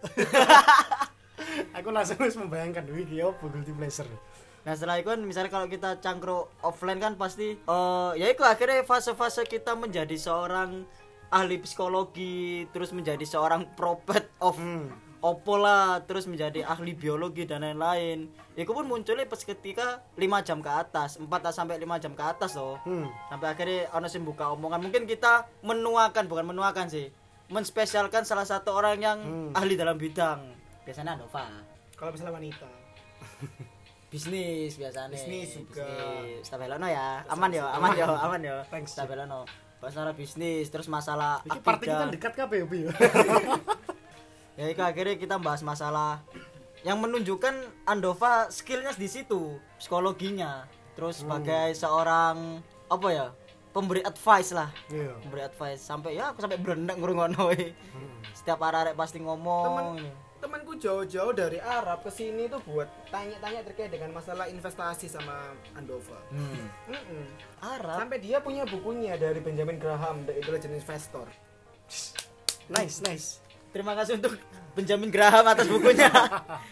[1.76, 4.08] Aku langsung wis membayangkan iki apa guilty pleasure.
[4.64, 8.84] Nah setelah itu kan misalnya kalau kita cangkruk offline kan pasti eh ya itu akhirnya
[8.84, 10.84] fase-fase kita menjadi seorang
[11.28, 14.88] ahli psikologi terus menjadi seorang prophet of Hmm.
[15.20, 18.28] Opo lah terus menjadi ahli biologi dan lain-lain.
[18.52, 22.56] Itu pun munculnya pas ketika 5 jam ke atas 4 sampai 5 jam ke atas
[22.56, 23.08] loh Hmm.
[23.28, 24.80] sampai akhirnya ono sing buka omongan.
[24.80, 27.12] Mungkin kita menuakan bukan menuakan sih.
[27.48, 29.50] Menspesialkan salah satu orang yang Hmm.
[29.52, 30.40] ahli dalam bidang.
[30.82, 31.44] Biasanya Nova.
[31.94, 32.68] Kalau misalnya wanita.
[34.10, 35.12] Bisnis biasanya.
[35.12, 35.86] Bisnis juga.
[36.42, 37.22] Stabelono ya.
[37.28, 38.40] Aman yo aman yo aman.
[38.40, 38.56] yo.
[38.66, 39.44] Thanks, Stabelono
[39.80, 42.84] masalah bisnis terus masalah Iki part iki kan dekat kabeh Bi.
[44.60, 46.20] ya itu akhirnya kita bahas masalah
[46.80, 47.52] yang menunjukkan
[47.84, 51.32] Andova skillnya di situ psikologinya terus Hmm.
[51.32, 53.26] sebagai seorang apa ya
[53.70, 55.16] pemberi advice lah Iya.
[55.18, 58.20] pemberi advice sampai ya aku sampai berenang ngurungono Hmm.
[58.36, 63.92] setiap arek pasti ngomong temen temanku jauh-jauh dari Arab ke sini tuh buat tanya-tanya terkait
[63.92, 66.64] dengan masalah investasi sama Andova hmm.
[66.88, 67.24] Mm-mm.
[67.60, 71.28] Arab sampai dia punya bukunya dari Benjamin Graham The Intelligent Investor
[72.70, 73.42] Nice, nice.
[73.70, 74.34] Terima kasih untuk
[74.72, 76.10] Benjamin Graham atas bukunya.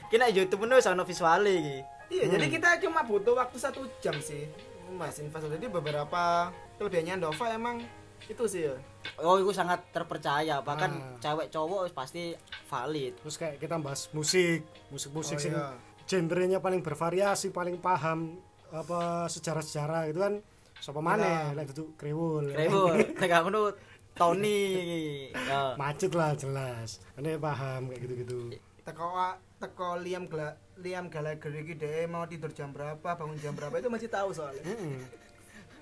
[0.08, 1.78] Kena YouTube penuh sama visualnya iki.
[2.08, 4.48] iya jadi kita cuma butuh waktu satu jam sih
[4.90, 7.84] mas investasi jadi beberapa kelebihannya Andova emang
[8.24, 8.72] itu sih ya
[9.18, 10.58] Oh, itu sangat terpercaya.
[10.58, 11.18] Bahkan Ah.
[11.18, 12.32] cewek cowok pasti
[12.64, 13.12] valid.
[13.18, 15.76] Terus kayak kita bahas musik, musik-musik Oh, sing iya.
[16.04, 20.40] genrenya paling bervariasi, paling paham apa sejarah-sejarah gitu kan.
[20.78, 22.54] Sapa maneh lek itu kriwul.
[23.18, 23.74] Nek aku nu
[24.18, 24.61] Tony.
[25.33, 25.72] Ya.
[25.81, 26.98] Macet lah jelas.
[27.14, 28.38] Ini paham kayak gitu-gitu.
[28.83, 29.04] teko
[29.61, 30.48] teko Liam Gla
[30.81, 34.64] Liam Gallagher iki deh mau tidur jam berapa bangun jam berapa itu masih tahu soalnya
[34.64, 34.96] Heeh.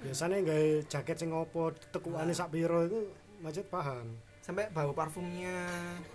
[0.02, 3.06] Biasanya gawe jaket sing opo, tekukane sak piro itu
[3.40, 4.18] macet paham.
[4.42, 5.54] sampai bau parfumnya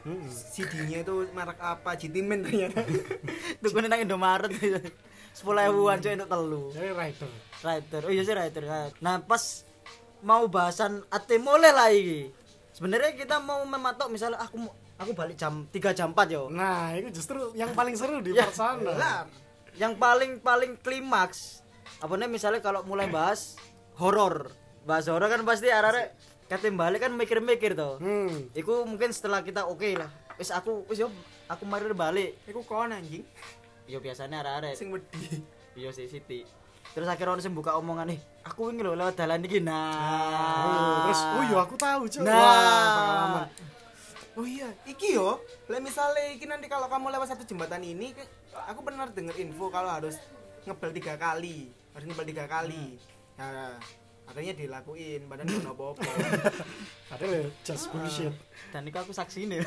[0.03, 0.27] Heeh.
[0.31, 2.83] CD-nya itu merek apa Jitimen ternyata
[3.63, 4.51] Tuku nang Indomaret.
[5.31, 6.63] 10.000-an cuy untuk telu.
[6.75, 7.31] Jadi rider.
[7.63, 8.01] Rider.
[8.03, 8.63] Oh iya sih rider.
[8.99, 9.63] Nah, pas
[10.21, 12.29] mau bahasan ate mulai lah iki.
[12.71, 14.57] Sebenarnya kita mau mematok misalnya aku
[14.95, 16.47] aku balik jam 3 jam 4 yo.
[16.47, 18.93] Nah, itu justru yang paling seru di Ya, part sana.
[18.93, 19.19] lah
[19.71, 21.63] yang paling paling klimaks
[22.03, 23.55] apa namanya misalnya kalau mulai bahas
[23.95, 24.51] horor
[24.83, 26.11] bahas horor kan pasti arek-arek
[26.45, 27.95] kate balik kan mikir-mikir tuh.
[27.97, 28.51] Hmm.
[28.51, 30.11] Iku mungkin setelah kita oke lah.
[30.35, 31.07] Wis aku wis yo
[31.47, 32.35] aku mari balik.
[32.43, 33.23] Iku kon anjing
[33.87, 35.39] Yo biasanya arek-arek sing wedi.
[35.71, 36.43] Iya sih Siti.
[36.91, 39.59] Terus akhirnya orang sing buka omongan nih, aku ingin lho lewat dalan iki.
[39.59, 41.07] Oh, Nah.
[41.07, 42.21] terus oh iya aku tahu, Cuk.
[42.27, 42.35] Nah.
[42.35, 43.47] Wah, pengalaman.
[44.31, 45.39] Oh iya, iki yo.
[45.67, 48.11] Lah misalnya iki nanti kalau kamu lewat satu jembatan ini,
[48.67, 50.19] aku pernah denger info kalau harus
[50.63, 52.99] ngebel tiga kali, harus ngebel tiga kali.
[53.39, 53.75] Nah,
[54.27, 56.03] akhirnya dilakuin, badan gak apa-apa.
[57.07, 58.31] Padahal ya just bullshit.
[58.71, 59.59] Dan itu aku saksi nih.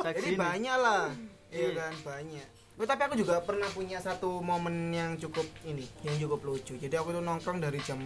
[0.00, 1.08] Jadi banyak lah,
[1.48, 2.48] iya kan banyak.
[2.74, 6.74] Oh, tapi aku juga pernah punya satu momen yang cukup ini, yang cukup lucu.
[6.74, 8.02] Jadi aku tuh nongkrong dari jam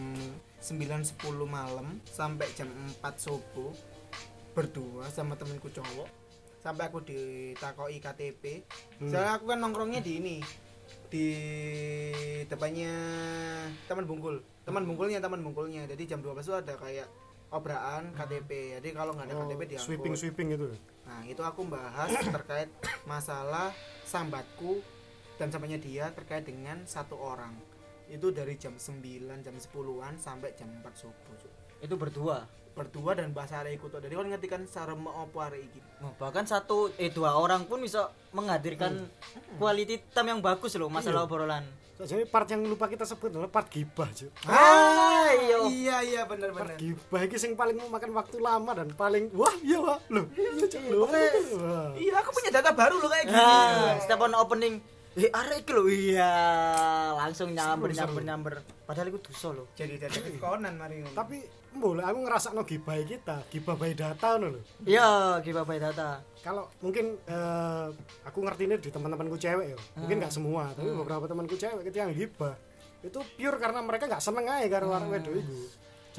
[0.61, 1.17] 9.10
[1.49, 2.69] malam sampai jam
[3.01, 3.73] 4 subuh
[4.53, 6.09] berdua sama temenku cowok.
[6.61, 8.69] Sampai aku ditakoi KTP.
[9.09, 10.37] Soalnya aku kan nongkrongnya di ini
[11.09, 11.27] di
[12.45, 12.93] depannya
[13.89, 14.45] Taman Bungkul.
[14.69, 15.89] Taman Bungkulnya, Taman Bungkulnya.
[15.89, 17.09] Jadi jam 12 itu ada kayak
[17.51, 18.51] obraan KTP.
[18.77, 19.87] Jadi kalau nggak ada Oh, KTP diangkut.
[19.87, 20.69] sweeping sweeping itu.
[21.05, 22.69] Nah, itu aku bahas terkait
[23.03, 23.73] masalah
[24.05, 24.81] sambatku
[25.37, 27.57] dan sampainya dia terkait dengan satu orang.
[28.07, 29.05] Itu dari jam 9,
[29.39, 31.37] jam 10-an sampai jam 4 subuh.
[31.79, 32.49] Itu berdua.
[32.73, 33.91] Berdua dan bahasa arek ikut.
[33.93, 35.81] Jadi kan ngerti kan cara mau opo arek iki.
[35.99, 39.03] Oh, bahkan satu eh dua orang pun bisa menghadirkan
[39.59, 41.67] quality time yang bagus loh masalah obrolan.
[41.99, 44.31] Jadi part yang lupa kita sebut adalah part gibah, Cuk.
[44.47, 45.57] Ah, iya.
[45.67, 49.79] Iya, iya bener Part gibah iki sing paling memakan waktu lama dan paling wah iya
[49.83, 50.51] wah loh iya
[50.95, 51.11] loh.
[51.11, 51.91] Wah.
[51.99, 53.35] Iya, aku punya data baru loh kayak gini.
[53.35, 54.79] Nah, setiap on opening
[55.19, 55.83] Eh, arek iki lho.
[55.91, 56.33] Iya,
[57.19, 58.55] langsung nyamber nyamber nyamber.
[58.87, 59.67] Padahal itu dosa loh.
[59.75, 61.11] Jadi detektif Conan mari ngono.
[61.11, 61.43] Tapi
[61.75, 64.61] boleh aku ngerasa no gibah kita, gibah by data no lho.
[64.87, 66.23] Iya, gibah by data.
[66.39, 67.87] Kalau mungkin eh,
[68.23, 72.07] aku ngerti ini di teman-temanku cewek ya, mungkin nggak semua, tapi beberapa temanku cewek ketika
[72.07, 72.55] yang gibah
[72.99, 75.55] itu pure karena mereka nggak seneng aja karo arek wedok itu.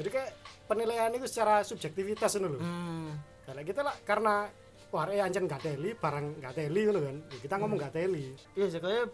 [0.00, 0.30] Jadi kayak
[0.64, 2.60] penilaian itu secara subjektivitas itu loh.
[2.60, 3.16] Hmm.
[3.44, 4.48] Kalau kita lah karena
[4.90, 7.16] wah arek ancen gak teli, barang gak teli ngono kan.
[7.38, 8.34] Kita ngomong gak teli.
[8.52, 9.10] Iya, sih kayak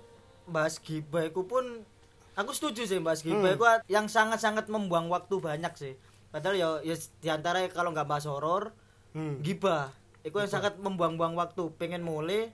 [0.47, 1.85] bahas gibah pun
[2.33, 3.81] aku setuju sih bahas gibah Hmm.
[3.87, 5.95] yang sangat-sangat membuang waktu banyak sih.
[6.29, 8.73] Padahal ya, ya di antara kalau nggak bahas horor,
[9.11, 9.41] Hmm.
[9.41, 12.51] gibah itu yang sangat membuang-buang waktu pengen mulai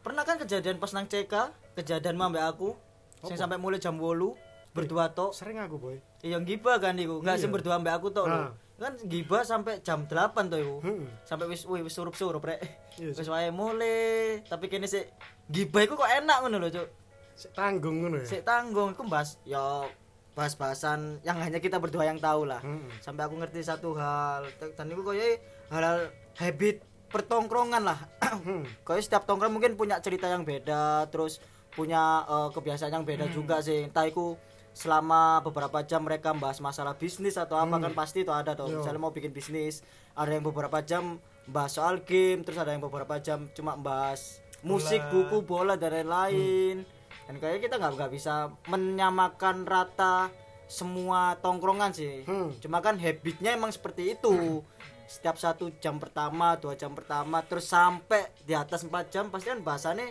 [0.00, 1.32] pernah kan kejadian pas nang CK
[1.74, 2.76] kejadian mbak aku
[3.22, 4.36] sing sampai mulai jam 8
[4.70, 5.96] berdua tok Sering aku boy.
[6.20, 7.40] yang gibah kan iku nggak Iya.
[7.40, 8.50] sing berdua mbak aku tok lho Ah.
[8.76, 11.06] Kan gibah sampai jam 8 tuh iku Hmm.
[11.22, 12.58] sampai wis wih, wis surup-surup rek
[12.94, 15.06] Iya, wis wae mulai tapi kene sih
[15.46, 16.88] gibah iku kok enak ngono lho cuk
[17.34, 18.26] Sik tanggung ngono ya.
[18.26, 19.86] sik tanggung iku bahas ya
[20.32, 22.90] bahas-bahasan yang hanya kita berdua yang tahu lah Hmm.
[22.98, 27.98] sampai aku ngerti satu hal dan itu kayak hal habit pertongkrongan lah
[28.42, 28.66] Hmm.
[28.82, 31.38] kayak setiap tongkrong mungkin punya cerita yang beda terus
[31.70, 34.34] punya eh, kebiasaan yang beda juga sih entah itu
[34.74, 38.66] selama beberapa jam mereka bahas masalah bisnis atau apa kan pasti itu ada tuh.
[38.66, 38.82] Yo.
[38.82, 39.86] misalnya mau bikin bisnis
[40.18, 44.98] ada yang beberapa jam bahas soal game terus ada yang beberapa jam cuma bahas musik
[45.14, 46.82] buku bola dan lain-lain.
[47.24, 48.34] Dan kayaknya kita nggak nggak bisa
[48.68, 50.28] menyamakan rata
[50.66, 52.26] semua tongkrongan sih.
[52.26, 52.50] Hmm.
[52.58, 54.60] cuma kan habitnya emang seperti itu.
[55.06, 59.60] Setiap satu jam pertama dua jam pertama terus sampai di atas empat jam pasti kan
[59.62, 60.10] bahasannya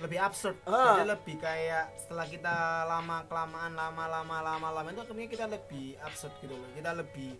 [0.00, 0.96] lebih absurd Ah.
[0.96, 5.86] jadi lebih kayak setelah kita lama kelamaan lama lama lama lama itu akhirnya kita lebih
[6.00, 7.36] absurd gitu loh kita lebih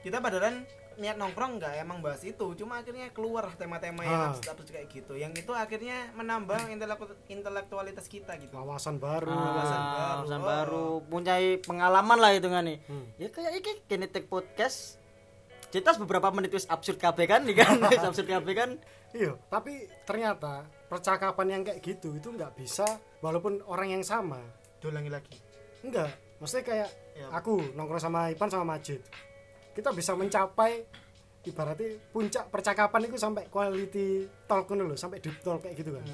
[0.00, 4.28] kita padahal niat nongkrong nggak emang bahas itu cuma akhirnya keluar tema-tema yang Ah.
[4.28, 9.30] absurd absurd kayak gitu yang itu akhirnya menambah intelektu- intelektualitas kita gitu Wawasan baru.
[9.30, 10.18] Wawasan Ah, baru.
[10.18, 10.46] wawasan Oh.
[10.46, 10.86] baru
[11.58, 13.06] pengalaman lah itu kan nih Hmm.
[13.16, 14.98] ya kayak ini kinetic podcast
[15.70, 18.70] cetas beberapa menit wis absurd kabeh kan nih kan absurd kabeh kan
[19.10, 22.84] Iya, tapi ternyata percakapan yang kayak gitu itu nggak bisa
[23.22, 24.42] walaupun orang yang sama.
[24.80, 25.36] diulangi lagi
[25.84, 26.08] Enggak,
[26.40, 27.28] maksudnya kayak Ya.
[27.36, 29.04] aku nongkrong sama Ipan sama Majid.
[29.76, 30.88] Kita bisa mencapai
[31.44, 36.04] ibaratnya puncak percakapan itu sampai quality talk loh, sampai deep talk kayak gitu kan.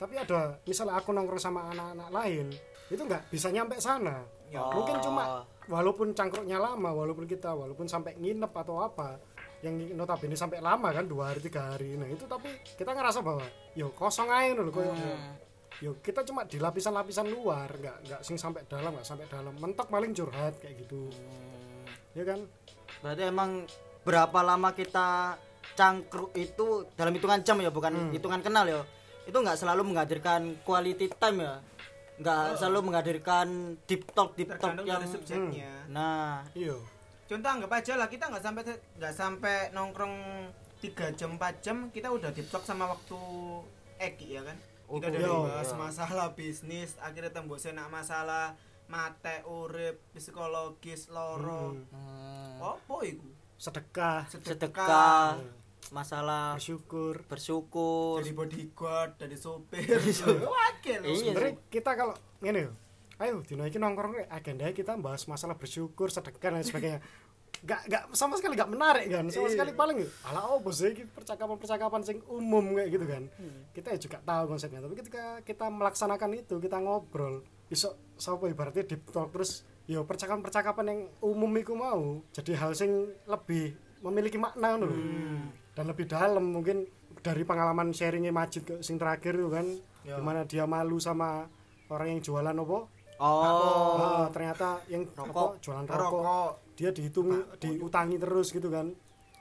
[0.00, 2.46] Tapi ada misalnya aku nongkrong sama anak-anak lain,
[2.88, 4.24] itu nggak bisa nyampe sana.
[4.48, 4.64] Ya.
[4.64, 9.20] Mungkin cuma walaupun cangkruknya lama, walaupun kita walaupun sampai nginep atau apa,
[9.64, 11.96] yang notabene sampai lama kan dua hari tiga hari.
[11.96, 14.92] Nah itu tapi kita ngerasa bahwa yo kosong aja loh koyo
[15.80, 19.56] yo kita cuma di lapisan-lapisan luar nggak nggak sing sampai dalam nggak sampai dalam.
[19.56, 21.08] Mentok paling curhat kayak gitu.
[22.12, 22.44] Ya kan?
[23.00, 23.50] Berarti emang
[24.04, 25.36] berapa lama kita
[25.76, 28.80] cangkruk itu dalam hitungan jam ya bukan hitungan kenal ya?
[29.24, 31.54] Itu nggak selalu menghadirkan quality time ya?
[32.16, 36.40] Nggak selalu menghadirkan deep talk deep talk tergantung yang dari subjeknya nah.
[36.56, 36.95] Iya
[37.26, 38.62] contoh anggap aja lah kita nggak sampai
[38.96, 40.14] nggak sampai nongkrong
[40.78, 43.18] 3 jam 4 jam kita udah talk sama waktu
[43.96, 44.56] Eki ya kan?
[44.86, 45.78] Kita Oh, udah iya, bahas iya.
[45.80, 48.54] masalah bisnis akhirnya tembok senak masalah
[48.86, 51.74] mate urip psikologis loro.
[51.90, 52.62] Hmm.
[52.62, 53.26] apa iku?
[53.58, 54.30] Sedekah.
[54.30, 55.42] Sedekah.
[55.90, 57.26] Masalah bersyukur.
[57.26, 58.22] bersyukur.
[58.22, 59.82] Jadi bodyguard jadi sopir.
[60.54, 61.34] Wakil Iya.
[61.34, 62.72] sebenarnya kita kalau ngene yo
[63.16, 67.00] ayo dino iki nongkrong agenda kita bahas masalah bersyukur sedekah dan sebagainya.
[67.64, 69.24] Gak gak sama sekali gak menarik kan?
[69.32, 73.22] Sama sekali paling ala opo sih iki percakapan-percakapan sing umum kayak gitu kan?
[73.72, 78.84] Kita ya juga tahu konsepnya tapi ketika kita melaksanakan itu kita ngobrol besok sapa ibaratnya
[78.84, 83.74] deep talk terus yo percakapan-percakapan yang umum iku mau jadi hal sing lebih
[84.04, 84.98] memiliki makna ngono lho.
[85.74, 86.86] dan lebih dalam mungkin
[87.24, 89.66] dari pengalaman sharingnya Majid ke sing terakhir itu kan?
[90.06, 90.20] Ya.
[90.20, 91.50] di mana dia malu sama
[91.90, 92.78] orang yang jualan apa
[93.20, 93.96] oh.
[93.96, 95.30] Ah, ternyata yang Rokok.
[95.30, 96.50] apa jualan rokok rokok.
[96.76, 97.28] dia dihitung
[97.60, 98.92] diutangi terus gitu kan.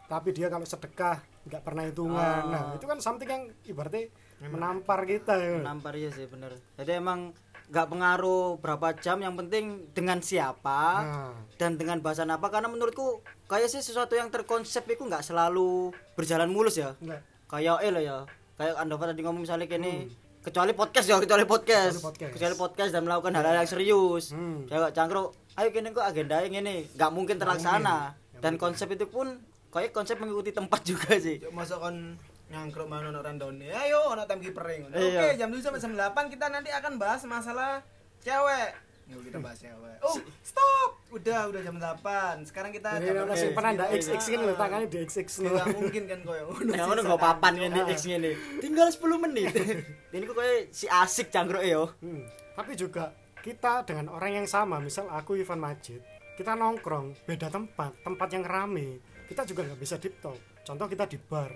[0.06, 2.42] Tapi dia kalau sedekah nggak pernah hitungan.
[2.46, 2.52] Ah.
[2.52, 4.10] nah itu kan something yang ibaratnya
[4.40, 5.62] menampar kita ya.
[5.62, 6.58] Nampar ya sih bener.
[6.78, 7.34] Jadi emang
[7.66, 12.48] nggak pengaruh berapa jam yang penting dengan siapa nah, dan dengan bahasan apa.
[12.54, 16.94] Karena menurutku kayak sih sesuatu yang terkonsep itu nggak selalu berjalan mulus ya.
[17.02, 18.18] Enggak kayak eh lah ya
[18.58, 20.10] kayak anda tadi ngomong misalnya gini
[20.46, 21.98] kecuali podcast ya kecuali podcast.
[21.98, 22.32] Kecuali podcast.
[22.38, 24.30] kecuali podcast dan melakukan hal-hal yang serius.
[24.30, 24.70] Hmm.
[24.70, 27.42] cangkruk ayo gini kok agenda yang ini nggak mungkin.
[27.42, 29.42] Terlaksana dan konsep itu pun
[29.74, 31.42] kayak konsep mengikuti tempat juga sih.
[31.50, 32.14] Masuk kon
[32.54, 33.74] nyangkruk mana ono randone.
[33.74, 34.94] Ayo ono timekeeper ngono.
[34.94, 35.20] Iya.
[35.20, 37.82] oke jam 7 sampai jam 8 kita nanti akan bahas masalah
[38.22, 38.70] cewek
[39.06, 43.48] Yuk kita bahas cewek oh stop udah udah jam 8 sekarang kita ini ada gaji
[43.54, 44.18] penanda segitu.
[44.18, 45.50] XX kan lho tangannya di XX lho.
[45.54, 48.32] Nggak mungkin kan koyo ngono Yang sih, ngono nggak papan ngene X ngene.
[48.60, 49.54] Tinggal 10 menit.
[50.16, 51.94] Ini kok kayak si asik cangkruk yo.
[52.02, 52.26] Hmm.
[52.58, 53.14] Tapi juga
[53.46, 56.02] kita dengan orang yang sama, misal aku Ivan Majid,
[56.34, 58.98] kita nongkrong beda tempat, tempat yang rame,
[59.30, 60.42] kita juga nggak bisa deep talk.
[60.66, 61.54] Contoh kita di bar,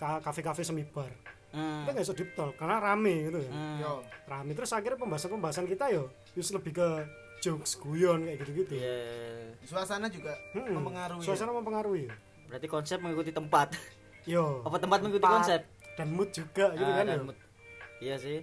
[0.00, 1.12] ka- kafe-kafe semi bar.
[1.56, 3.52] Kita nggak bisa deep talk karena rame gitu kan.
[3.52, 3.76] Hmm.
[3.78, 3.92] yo
[4.26, 6.88] Rame terus akhirnya pembahasan-pembahasan kita yo, just lebih ke
[7.38, 8.74] jokes guyon kayak gitu-gitu.
[8.74, 8.96] Iya.
[9.62, 10.72] suasana juga Hmm.
[10.74, 12.06] mempengaruhi Suasana mempengaruhi.
[12.46, 13.72] Berarti konsep mengikuti tempat.
[14.24, 14.60] Yo.
[14.62, 15.62] Apa tempat mengikuti tempat konsep?
[15.94, 17.24] dan mood juga gitu Ah, kan dan yo.
[17.24, 17.38] mood.
[17.98, 18.38] Iya sih.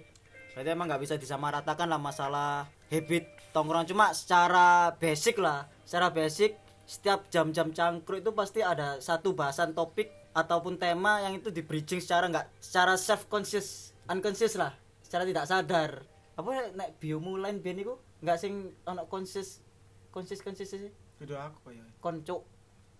[0.50, 2.50] Berarti emang nggak bisa disamaratakan lah masalah
[2.88, 5.66] habit tongkrong cuma secara basic lah.
[5.82, 11.48] Secara basic setiap jam-jam cangkruk itu pasti ada satu bahasan topik ataupun tema yang itu
[11.48, 16.02] di bridging secara nggak secara self conscious unconscious lah secara tidak sadar
[16.34, 19.62] apa nek biomu lain ben iku nggak sing ono conscious
[20.10, 20.90] conscious conscious sih
[21.22, 22.42] beda aku koyo konco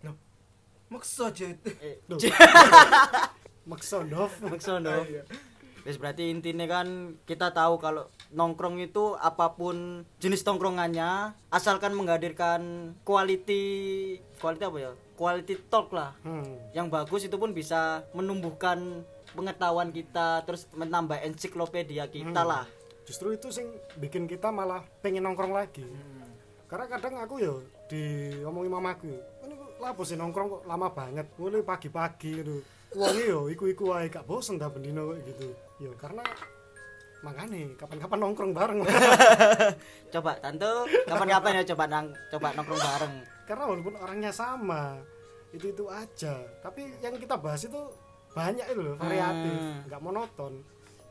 [0.07, 0.14] no
[0.88, 1.51] maksa aja
[1.83, 2.18] eh Duh.
[3.64, 4.33] Makso Dov.
[4.44, 5.23] Maksudnya Ah, iya.
[6.01, 13.64] Berarti intinya kan kita tahu kalau nongkrong itu apa pun jenis tongkrongannya asalkan menghadirkan quality
[14.40, 14.92] quality apa ya?
[15.14, 16.12] Quality talk lah.
[16.27, 16.59] Hmm.
[16.74, 22.50] Yang bagus itu pun bisa menumbuhkan pengetahuan kita terus menambah ensiklopedia kita Hmm.
[22.50, 22.64] lah.
[23.05, 25.85] Justru itu sing bikin kita malah pengen nongkrong lagi.
[25.85, 26.31] Hmm.
[26.66, 27.55] Karena kadang aku yo
[27.87, 29.12] diomongin mamaku,
[29.44, 32.57] ini lapo sih nongkrong kok lama banget, mulai pagi-pagi gitu.
[32.96, 35.53] Wong yo iku-iku wae gak bosen dah bendino gitu.
[35.79, 36.22] Yo karena
[37.20, 38.79] makanya kapan-kapan nongkrong bareng.
[40.14, 40.66] Coba tante
[41.05, 43.14] kapan-kapan ya coba nang coba nongkrong bareng.
[43.45, 44.99] Karena walaupun orangnya sama,
[45.51, 46.41] itu itu aja.
[46.61, 47.79] Tapi yang kita bahas itu
[48.31, 49.87] banyak itu loh, variatif, Hmm.
[49.87, 50.55] nggak monoton.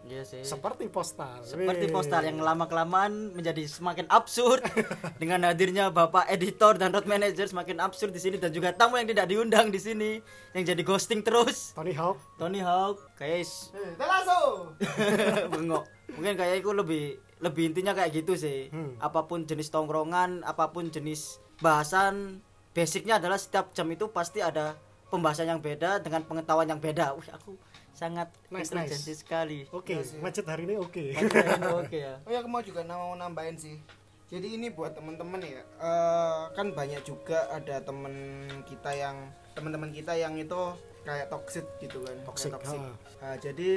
[0.04, 0.44] Iya sih.
[0.44, 1.48] Seperti postal.
[1.48, 4.60] Seperti postal yang lama kelamaan menjadi semakin absurd
[5.16, 9.08] dengan hadirnya Bapak editor dan road manager semakin absurd di sini dan juga tamu yang
[9.08, 10.20] tidak diundang di sini
[10.52, 11.72] yang jadi ghosting terus.
[11.72, 12.20] Tony Hawk.
[12.36, 14.76] Tony Hawk, guys, Eh, Telaso.
[15.56, 15.88] bengok.
[16.14, 17.04] Mungkin kayak itu lebih
[17.40, 18.68] lebih intinya kayak gitu sih.
[18.70, 19.00] Hmm.
[19.00, 22.44] Apa pun jenis tongkrongan, apa pun jenis bahasan,
[22.76, 24.76] basicnya adalah setiap jam itu pasti ada
[25.08, 27.16] pembahasan yang beda dengan pengetahuan yang beda.
[27.16, 27.56] Wih, aku
[27.94, 29.22] sangat Nice, intelijensi nice.
[29.24, 29.60] sekali.
[29.72, 30.20] Oke, Iya sih.
[30.20, 31.04] macet hari ini oke.
[31.80, 32.20] Oke ya.
[32.22, 33.78] Oh ya aku mau juga mau nambahin sih.
[34.28, 35.62] Jadi ini buat teman-teman ya.
[35.62, 38.14] eh, kan banyak juga ada temen
[38.66, 40.58] kita yang teman-teman kita yang itu
[41.06, 42.18] kayak toxic gitu kan.
[42.26, 42.80] Toxic, Kayak toxic.
[42.82, 42.92] ha.
[43.22, 43.70] Nah, jadi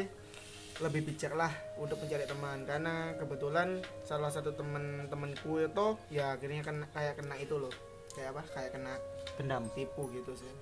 [0.77, 1.49] lebih bijak lah
[1.81, 2.65] untuk mencari teman.
[2.69, 7.73] Karena kebetulan salah satu temen-temenku itu ya akhirnya kan kayak kena itu loh.
[8.13, 8.43] Kayak apa?
[8.53, 8.93] Kayak kena
[9.37, 9.65] Gendam.
[9.73, 10.53] tipu gitu sih.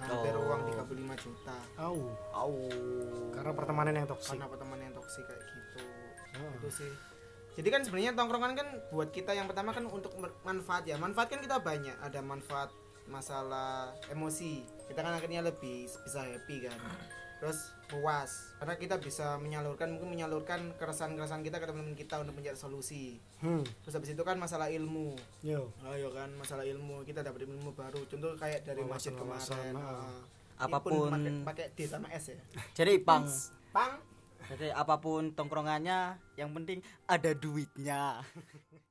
[0.00, 0.48] Hampir Oh.
[0.48, 1.56] uang 35 juta.
[1.76, 2.00] Au,
[2.32, 2.52] Au.
[3.36, 4.32] karena pertemanan yang toksik.
[4.32, 5.80] karena pertemanan yang toksik kayak gitu.
[6.40, 6.52] Ah.
[6.56, 6.92] itu sih.
[7.60, 10.96] Jadi kan sebenarnya tongkrongan kan buat kita yang pertama kan untuk manfaat ya.
[10.96, 11.92] Manfaat kan kita banyak.
[12.00, 12.72] Ada manfaat
[13.04, 14.64] masalah emosi.
[14.88, 16.78] Kita kan akhirnya lebih bisa happy kan.
[17.42, 17.58] Terus
[17.90, 23.18] puas karena kita bisa menyalurkan mungkin menyalurkan keresahan-keresahan kita ke teman-teman kita untuk mencari solusi.
[23.42, 25.18] Hmm, terus habis itu kan masalah ilmu.
[25.42, 25.74] Yo.
[25.90, 28.00] ayo kan masalah ilmu kita dapat ilmu baru.
[28.06, 30.22] Contoh kayak dari masjid Wawasan-wawasan, kemarin ah.
[30.60, 32.40] Apapun- pakai pakai D sama S ya?
[32.78, 33.26] Jadi pang.
[33.74, 33.98] pang
[34.50, 38.18] Jadi apa pun tongkrongannya, yang penting ada duitnya.